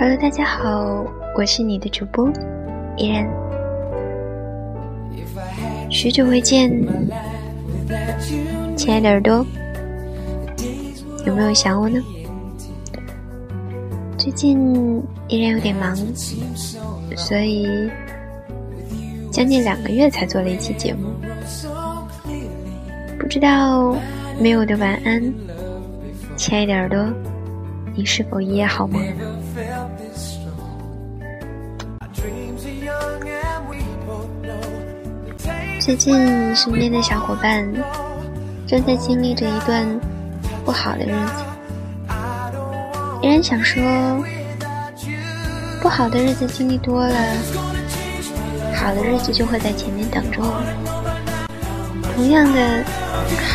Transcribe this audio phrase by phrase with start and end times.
[0.00, 2.30] Hello，大家好，我是你的主播
[2.96, 3.28] 依然。
[5.90, 6.70] 许久未见，
[8.76, 9.44] 亲爱的耳朵，
[11.26, 12.00] 有没有想我呢？
[14.16, 15.96] 最近依然有点忙，
[17.16, 17.66] 所以
[19.32, 21.10] 将近两个月才做了一期节目。
[23.18, 23.96] 不知道
[24.38, 25.20] 没有的晚安，
[26.36, 27.04] 亲爱的耳朵，
[27.96, 29.02] 你是否一夜好梦？
[35.88, 37.66] 最近身边的小伙伴
[38.66, 39.88] 正在经历着一段
[40.62, 41.42] 不好的日子，
[43.22, 43.82] 依然想说，
[45.80, 47.14] 不好的日子经历多了，
[48.74, 50.62] 好的日子就会在前面等着我。
[52.14, 52.84] 同样的，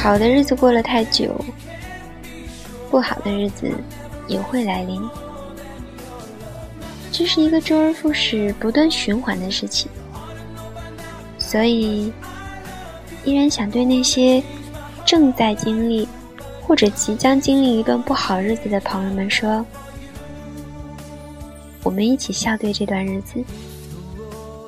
[0.02, 1.40] 好的日子过了太久，
[2.89, 3.72] 不好的日子
[4.28, 5.00] 也会来临。
[7.11, 9.88] 这是一个周而复始、不断循环的事情。
[11.54, 12.12] 所以，
[13.23, 14.42] 依然想对那些
[15.06, 16.08] 正在经历
[16.64, 19.64] 或者即将经历一段不好日子的朋友们说：
[21.84, 23.36] 我们一起笑对这段日子，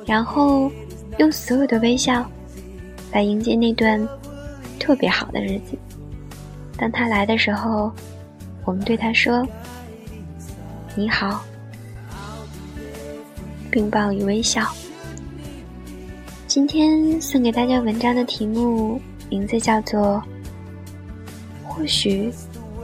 [0.06, 0.70] 然后
[1.18, 2.24] 用所有的微笑
[3.10, 4.00] 来迎接那段
[4.78, 5.76] 特别好的日子。
[6.78, 7.90] 当他来的时候，
[8.64, 9.44] 我们对他说
[10.94, 11.42] ：“你好，
[13.72, 14.64] 并报以微笑。”
[16.56, 20.00] 今天送给大家文章的题目名字叫做
[21.68, 22.32] 《或许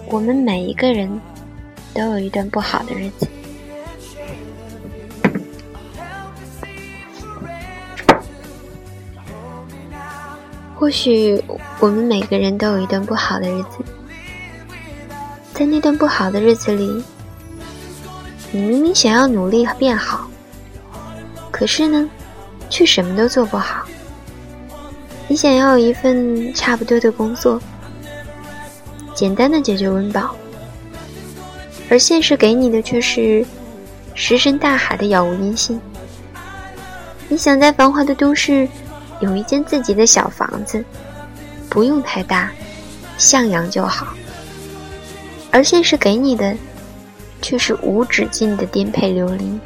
[0.09, 1.09] 我们每一个人
[1.95, 3.27] 都有一段不好的日子》。
[10.75, 11.43] 或许
[11.81, 13.78] 我们每个人都有一段不好的日子，
[15.55, 17.03] 在那段不好的日子里，
[18.50, 20.28] 你明明想要努力变好，
[21.50, 22.06] 可是呢？
[22.72, 23.84] 却什么都做不好。
[25.28, 27.60] 你想要一份差不多的工作，
[29.15, 30.34] 简单的解决温饱，
[31.91, 33.44] 而现实给你的却是
[34.15, 35.78] 石沉大海的杳无音信。
[37.28, 38.66] 你想在繁华的都市
[39.21, 40.82] 有一间自己的小房子，
[41.69, 42.50] 不用太大，
[43.19, 44.15] 向阳就好，
[45.50, 46.56] 而现实给你的
[47.43, 49.59] 却是无止境的颠沛流离。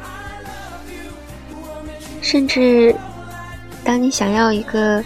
[2.27, 2.93] 甚至，
[3.85, 5.01] 当你想要一个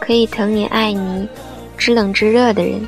[0.00, 1.28] 可以疼你、爱你、
[1.76, 2.84] 知冷知热的人，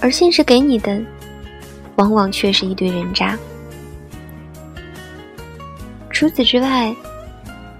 [0.00, 0.98] 而现实给你的，
[1.96, 3.38] 往往却是一堆人渣。
[6.08, 6.96] 除此之外，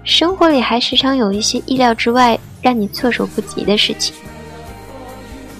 [0.03, 4.15] 生活里还时常有一些意料之外、让你措手不及的事情。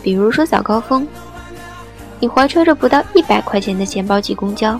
[0.03, 1.07] 比如说早高峰，
[2.19, 4.79] 你怀揣着不到一百块钱的钱包挤公交，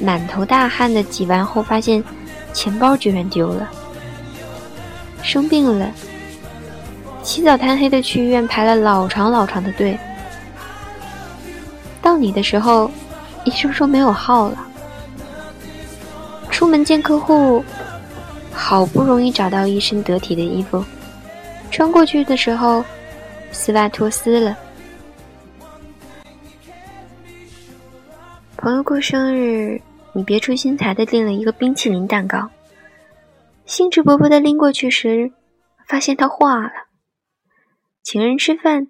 [0.00, 2.02] 满头大汗的挤完后发现。
[2.52, 3.70] 钱包居然丢了，
[5.22, 5.90] 生病了，
[7.22, 9.98] 起早贪黑的去医院排了老长老长的队，
[12.02, 12.90] 到你的时候，
[13.44, 14.66] 医生说没有号了。
[16.50, 17.64] 出门见客户，
[18.52, 20.84] 好不容易找到一身得体的衣服，
[21.70, 22.84] 穿过去的时候，
[23.52, 24.56] 丝袜脱丝了。
[28.56, 29.80] 朋友过生日。
[30.12, 32.50] 你别出心裁的订了一个冰淇淋蛋糕，
[33.64, 35.30] 兴致勃勃的拎过去时，
[35.86, 36.72] 发现它化了。
[38.02, 38.88] 请人吃饭，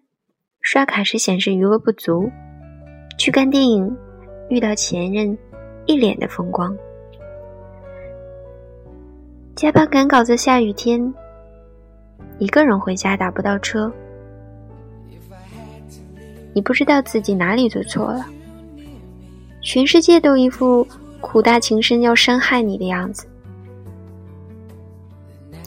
[0.63, 2.31] 刷卡时显示余额不足。
[3.19, 3.95] 去看电影，
[4.49, 5.37] 遇到前任，
[5.85, 6.75] 一脸的风光。
[9.55, 11.13] 加班赶稿子，下雨天，
[12.39, 13.93] 一个人回家打不到车，
[16.55, 18.25] 你不知道自己哪里做错了，
[19.63, 20.89] 全世界都一副。
[21.21, 23.27] 苦大情深要伤害你的样子，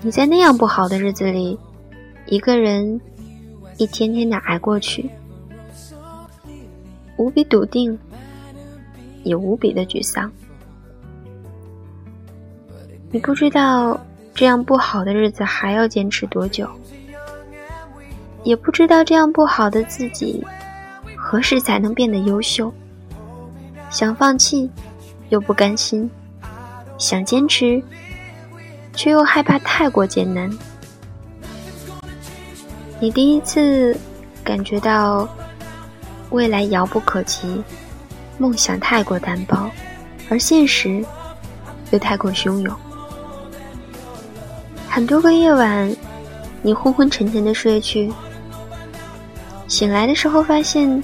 [0.01, 1.57] 你在那样不好的日子里，
[2.25, 2.99] 一个人
[3.77, 5.09] 一天天的挨过去，
[7.17, 7.97] 无比笃定，
[9.23, 10.29] 也无比的沮丧。
[13.11, 13.99] 你不知道
[14.33, 16.67] 这样不好的日子还要坚持多久，
[18.43, 20.43] 也不知道这样不好的自己
[21.15, 22.73] 何时才能变得优秀，
[23.89, 24.69] 想放弃。
[25.33, 26.07] 又不甘心，
[26.99, 27.81] 想坚持，
[28.93, 30.47] 却又害怕太过艰难。
[32.99, 33.97] 你第一次
[34.43, 35.27] 感觉到
[36.29, 37.63] 未来遥不可及，
[38.37, 39.67] 梦想太过单薄，
[40.29, 41.03] 而现实
[41.89, 42.71] 又太过汹涌。
[44.87, 45.91] 很多个夜晚，
[46.61, 48.13] 你昏昏沉沉的睡去，
[49.67, 51.03] 醒来的时候发现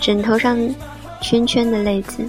[0.00, 0.58] 枕头上
[1.20, 2.26] 圈圈的泪渍。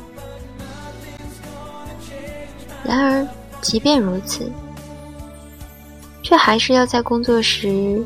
[3.66, 4.48] 即便如此，
[6.22, 8.00] 却还是要在工作时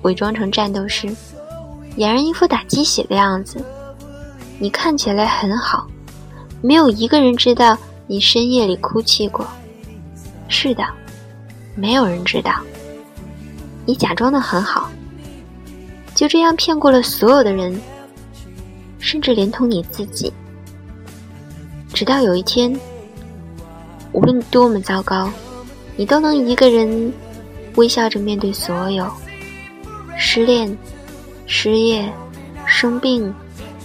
[0.00, 1.06] 伪装成战斗师，
[1.98, 3.62] 俨然一副打鸡血的样子。
[4.58, 5.86] 你看起来很好，
[6.62, 7.76] 没有一个人知道
[8.06, 9.46] 你深夜里哭泣过。
[10.48, 10.82] 是的，
[11.74, 12.54] 没有人知道。
[13.84, 14.90] 你假装的很好，
[16.14, 17.78] 就这样骗过了所有的人，
[18.98, 20.32] 甚至连同你自己。
[21.92, 22.74] 直到有一天。
[24.16, 25.30] 无论多么糟糕，
[25.94, 27.12] 你都能一个人
[27.74, 29.06] 微笑着面对所有
[30.16, 30.74] 失恋、
[31.46, 32.10] 失业、
[32.64, 33.32] 生病、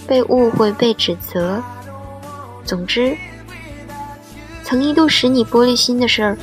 [0.07, 1.61] 被误会、被指责。
[2.63, 3.13] 总之，
[4.63, 6.37] 曾一度使你玻璃心的事儿，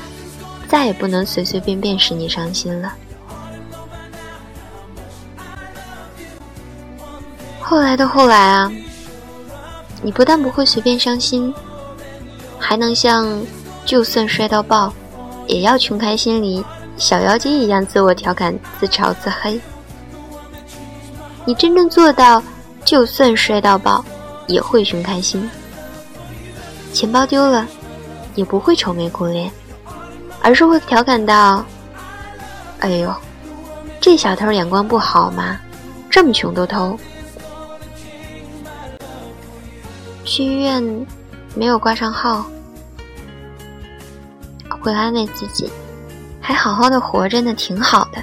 [0.68, 2.92] 再也不能随随便便使你伤心了。
[7.58, 8.70] 后来的后来啊，
[10.02, 11.52] 你不但不会随便伤心，
[12.58, 13.40] 还能像……
[13.88, 14.92] 就算摔到爆，
[15.46, 16.62] 也要穷开心里
[16.98, 19.58] 小妖精一样自我调侃、自嘲自黑。
[21.46, 22.42] 你真正做到，
[22.84, 24.04] 就算摔到爆，
[24.46, 25.48] 也会穷开心。
[26.92, 27.66] 钱包丢了，
[28.34, 29.50] 也不会愁眉苦脸，
[30.42, 31.64] 而是会调侃道
[32.80, 33.10] ：“哎呦，
[34.02, 35.58] 这小偷眼光不好吗？
[36.10, 36.94] 这么穷都偷。”
[40.26, 41.06] 去医院，
[41.54, 42.44] 没有挂上号。
[44.80, 45.70] 会安慰自己，
[46.40, 48.22] 还好好的活着呢，挺好的。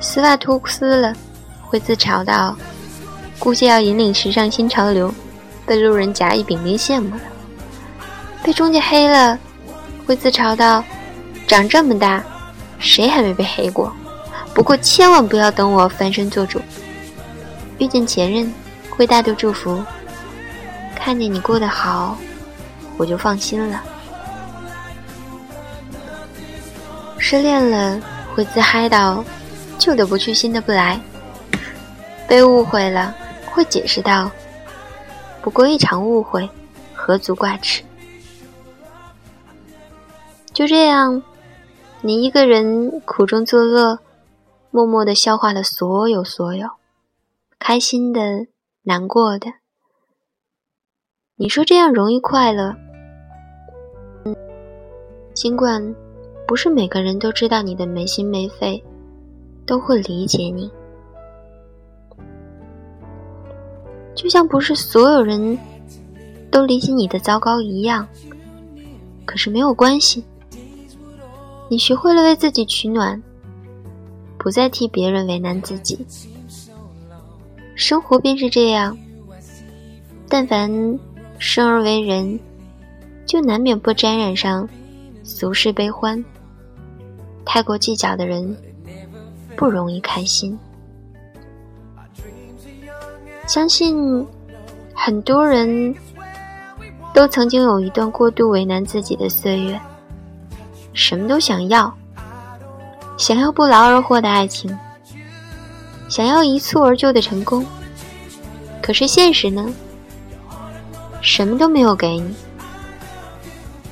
[0.00, 1.14] 丝袜脱丝了，
[1.62, 2.56] 会自嘲道
[3.38, 5.12] ：“估计要引领时尚新潮流，
[5.66, 7.20] 被路人甲乙丙丁羡慕了。”
[8.42, 9.38] 被中介黑了，
[10.06, 10.82] 会自嘲道
[11.46, 12.24] ：“长这么大，
[12.78, 13.92] 谁还没被黑过？
[14.54, 16.60] 不过千万不要等我翻身做主。”
[17.78, 18.52] 遇见前任，
[18.88, 19.82] 会大度祝福
[20.96, 22.16] ：“看见你过得好，
[22.96, 23.82] 我就放心了。”
[27.30, 28.02] 失恋了
[28.34, 29.24] 会自嗨到
[29.78, 31.00] 旧的不去新的不来，
[32.28, 33.14] 被误会了
[33.46, 34.28] 会解释到
[35.40, 36.50] 不过一场误会，
[36.92, 37.84] 何足挂齿。
[40.52, 41.22] 就这样，
[42.00, 44.00] 你一个人苦中作乐，
[44.72, 46.68] 默默的消化了所有所有，
[47.60, 48.48] 开心的、
[48.82, 49.52] 难过的。
[51.36, 52.74] 你说这样容易快乐？
[54.24, 54.34] 嗯，
[55.32, 55.94] 尽管。
[56.50, 58.82] 不是每个人都知道你的没心没肺，
[59.64, 60.68] 都会理解你。
[64.16, 65.56] 就像不是所有人
[66.50, 68.04] 都理解你的糟糕一样。
[69.24, 70.24] 可是没有关系，
[71.68, 73.22] 你学会了为自己取暖，
[74.36, 76.04] 不再替别人为难自己。
[77.76, 78.98] 生活便是这样，
[80.28, 80.68] 但凡
[81.38, 82.40] 生而为人，
[83.24, 84.68] 就难免不沾染上
[85.22, 86.20] 俗世悲欢。
[87.52, 88.56] 太过计较的人
[89.56, 90.56] 不容易开心。
[93.44, 94.24] 相信
[94.94, 95.92] 很多人
[97.12, 99.80] 都曾经有一段过度为难自己的岁月，
[100.92, 101.92] 什么都想要，
[103.16, 104.78] 想要不劳而获的爱情，
[106.08, 107.66] 想要一蹴而就的成功。
[108.80, 109.68] 可是现实呢？
[111.20, 112.32] 什么都没有给你。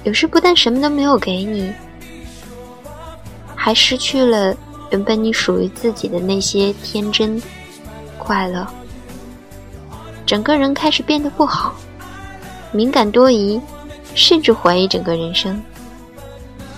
[0.04, 1.72] 有时不但什么都没有给你。
[3.68, 4.56] 还失去了
[4.90, 7.38] 原本你属于自己的那些天真、
[8.16, 8.66] 快乐，
[10.24, 11.74] 整个人开始变得不好，
[12.72, 13.60] 敏感多疑，
[14.14, 15.62] 甚至怀疑整个人生，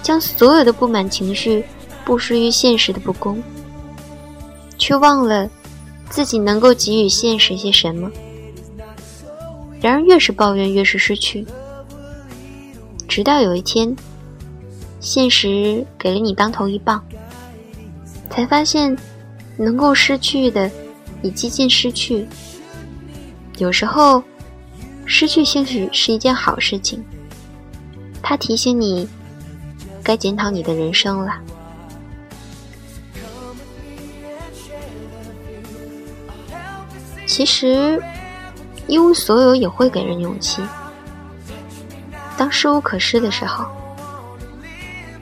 [0.02, 1.64] 将所有的不满情绪
[2.04, 3.40] 布施于现实的不公，
[4.76, 5.48] 却忘了
[6.08, 8.10] 自己能够给予现实些什么。
[9.80, 11.46] 然而越是抱怨，越是失去，
[13.06, 13.94] 直到有一天。
[15.00, 17.02] 现实给了你当头一棒，
[18.28, 18.94] 才发现，
[19.56, 20.70] 能够失去的，
[21.22, 22.28] 已接近失去。
[23.56, 24.22] 有时候，
[25.06, 27.02] 失去兴许是一件好事情，
[28.22, 29.08] 它提醒你，
[30.02, 31.32] 该检讨你的人生了。
[37.26, 38.02] 其实，
[38.86, 40.60] 一无所有也会给人勇气。
[42.36, 43.64] 当失无可失的时候。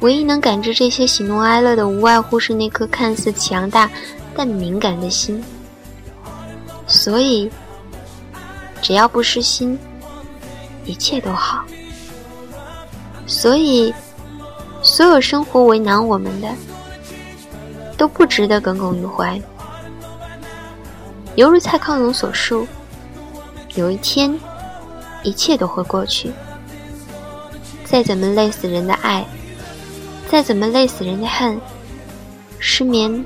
[0.01, 3.91] 唯一能感知这些喜怒哀乐的，无外乎是那颗看似强大
[4.35, 5.43] 但敏感的心。
[6.87, 7.51] 所以，
[8.81, 9.79] 只要不失心，
[10.85, 11.65] 一切都好。
[13.27, 13.93] 所以，
[14.83, 16.49] 所有生活为难我们的，
[17.97, 19.41] 都不值得耿耿于怀。
[21.35, 22.67] 犹如蔡康永所述
[23.75, 24.39] ：“有一天，
[25.23, 26.33] 一切都会过去。
[27.85, 29.27] 再怎么累死人的爱，
[30.29, 31.59] 再怎么累死人的恨，
[32.59, 33.25] 失眠、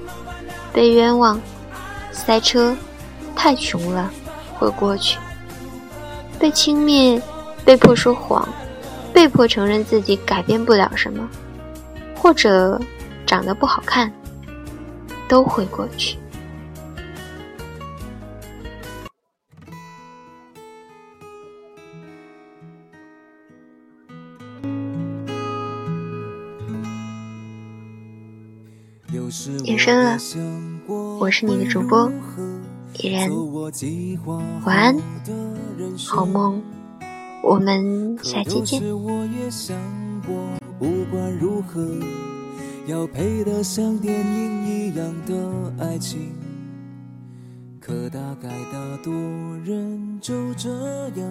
[0.73, 1.41] 被冤枉、
[2.13, 2.77] 塞车、
[3.35, 4.11] 太穷了，
[4.55, 5.19] 会过去。
[6.39, 7.21] 被轻蔑、
[7.65, 8.49] 被迫说谎、
[9.13, 11.29] 被迫承认自己改变不了什么，
[12.17, 12.81] 或者
[13.27, 14.13] 长得不好看，
[15.29, 16.17] 都会过去。
[29.83, 30.17] 深了，
[31.19, 32.09] 我是你的主播
[32.95, 33.29] 依然，
[34.65, 34.97] 晚安，
[35.99, 36.63] 好梦，
[37.43, 38.81] 我们下期见。
[40.79, 41.85] 不管如何，
[42.87, 46.33] 要配得像电影一样的爱情，
[47.81, 49.13] 可大概大多
[49.65, 50.71] 人就这
[51.17, 51.29] 样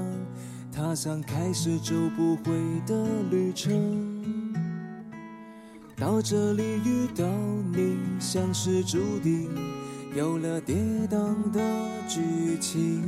[0.75, 2.51] 踏上开始就不回
[2.85, 3.71] 的旅程。
[5.97, 7.23] 到这里遇到
[7.75, 7.80] 你，
[8.33, 9.49] 像是注定
[10.15, 10.73] 有了跌
[11.09, 11.59] 宕的
[12.07, 13.03] 剧情。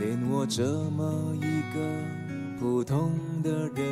[0.00, 0.64] 连我这
[0.96, 3.84] 么一个普通的人，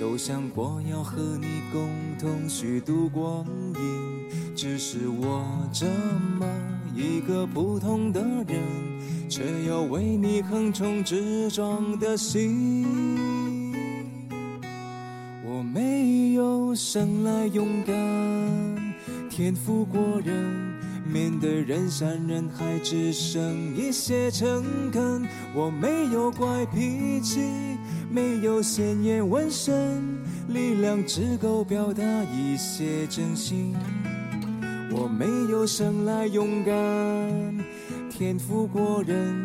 [0.00, 1.88] 都想过要和你共
[2.18, 4.56] 同虚度光阴。
[4.56, 5.86] 只是我这
[6.40, 6.44] 么
[6.96, 8.60] 一个普通的人，
[9.28, 13.33] 却有为你横冲直撞的心。
[16.74, 17.94] 生来勇敢，
[19.30, 20.74] 天赋过人，
[21.06, 25.26] 面对人山人海只剩一些诚恳。
[25.54, 27.40] 我没有怪脾气，
[28.10, 30.02] 没有鲜艳纹身，
[30.48, 33.74] 力量只够表达一些真心。
[34.90, 36.72] 我没有生来勇敢，
[38.10, 39.43] 天赋过人，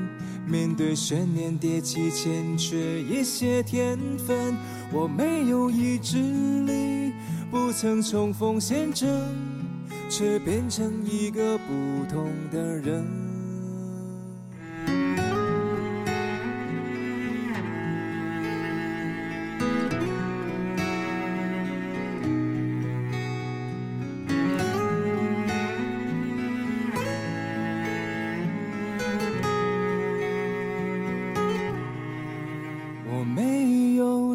[0.50, 4.56] 面对悬念迭起欠缺一些天分。
[4.92, 6.18] 我没有意志
[6.66, 7.14] 力，
[7.52, 9.08] 不曾冲锋陷阵，
[10.10, 13.19] 却变成一个不同的人。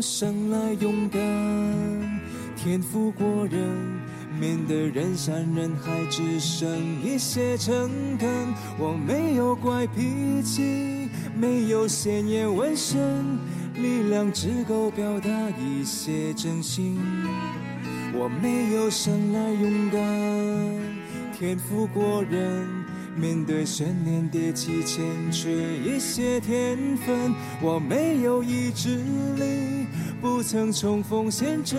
[0.04, 1.18] 生来勇敢，
[2.54, 3.58] 天赋过人，
[4.38, 6.68] 面对人山人海只剩
[7.02, 8.28] 一些诚恳。
[8.78, 13.38] 我没有怪脾气，没有鲜艳纹身，
[13.76, 17.00] 力量只够表达一些真心。
[18.12, 22.68] 我没有生来勇敢，天赋过人。
[23.16, 27.33] 面对悬念迭起，欠缺一些天分。
[27.62, 28.97] 我没有意志
[29.37, 29.87] 力，
[30.21, 31.78] 不曾冲锋陷阵，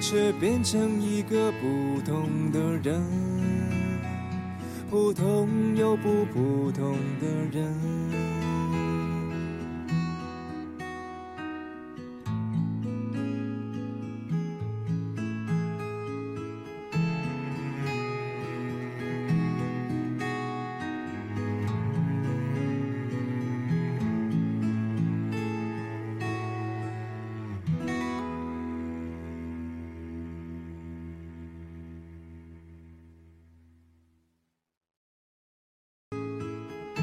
[0.00, 3.02] 却变成一个不同的人，
[4.90, 7.26] 普通又不普通的
[7.58, 8.21] 人。